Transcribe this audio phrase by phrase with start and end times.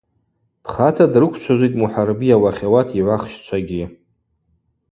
[0.63, 3.85] Пхата дрыквчважвитӏ Мухӏарби ауахьауат йгӏвахщчвагьи.